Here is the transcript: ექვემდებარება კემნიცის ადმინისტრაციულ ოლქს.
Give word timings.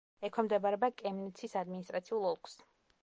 ექვემდებარება 0.27 0.89
კემნიცის 1.01 1.53
ადმინისტრაციულ 1.61 2.27
ოლქს. 2.31 2.59